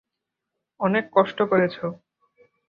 [0.79, 1.75] অনেক কষ্ট করেছ।